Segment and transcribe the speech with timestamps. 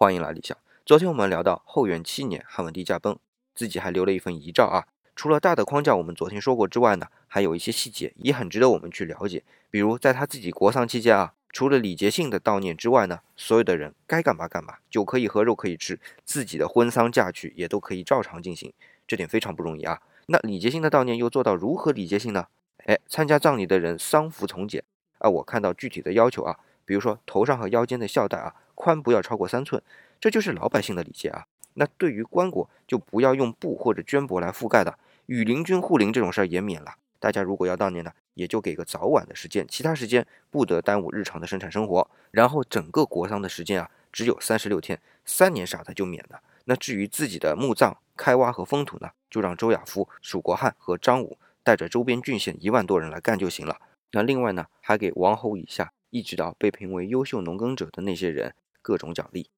[0.00, 0.56] 欢迎来理想。
[0.86, 3.18] 昨天我们聊到后元七年汉文帝驾崩，
[3.52, 4.86] 自己还留了一份遗诏啊。
[5.16, 9.42] 除了大的框架我们昨天说过之外呢，还有一些细节也很值得我们去了解。
[9.72, 18.72] 比如在他自己国丧期间啊，除了礼节性的悼念之外呢，所有的人该干嘛干嘛，酒可以喝，肉可以吃，自己的婚丧嫁娶也都可以照常进行，
[19.04, 20.00] 这点非常不容易啊。
[20.26, 22.46] 那礼节性的悼念又做到如何礼节性呢？
[22.86, 24.84] 哎，参加葬礼的人丧服从简
[25.18, 28.54] 啊，我看到具体的要求啊，比如说头上和腰间的孝带啊，
[28.88, 29.82] 宽不要超过三寸。
[30.18, 31.44] 这就是老百姓的礼节啊。
[31.74, 34.98] 那对于棺椁，就不要用布或者绢帛来覆盖的。
[35.26, 36.94] 与邻军护灵这种事儿也免了。
[37.20, 42.10] 大家如果要悼念呢，也就给个早晚的时间，其他时间不得耽误日常的生产生活。
[42.30, 46.40] 然后整个国丧的时间啊，只有三十六天，三年啥的就免了。
[46.64, 53.76] 那至于自己的墓葬开挖和封土呢，就让周亚夫、蜀国汉和张武带着周边郡县一万多人来干就行了。
[54.12, 59.50] 那另外呢，还给王侯以下一直到被评为优秀农耕者的那些人各种奖励。